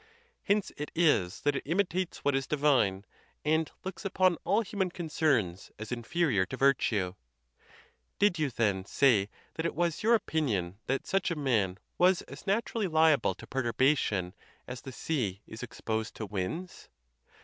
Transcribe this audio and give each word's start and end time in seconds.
Hence 0.41 0.71
it 0.77 0.89
is 0.95 1.41
that 1.41 1.55
it 1.55 1.61
imitates 1.67 2.25
what 2.25 2.35
is 2.35 2.47
divine, 2.47 3.05
and 3.45 3.69
looks 3.83 4.03
upon 4.03 4.37
all 4.45 4.61
human 4.63 4.89
concerns 4.89 5.71
as 5.77 5.91
inferior 5.91 6.43
to 6.47 6.57
virtue. 6.57 7.13
Did 8.17 8.39
you, 8.39 8.49
then, 8.49 8.83
say 8.83 9.29
that 9.53 9.65
it 9.67 9.75
was 9.75 10.01
your 10.01 10.15
opinion 10.15 10.79
that 10.87 11.05
such 11.05 11.29
a 11.29 11.35
man 11.35 11.77
was 11.99 12.23
as 12.23 12.47
nat 12.47 12.65
urally 12.65 12.91
liable 12.91 13.35
to 13.35 13.45
perturbation 13.45 14.33
as 14.67 14.81
the 14.81 14.91
sea 14.91 15.43
is 15.45 15.61
exposed 15.61 16.15
to 16.15 16.25
winds 16.25 16.89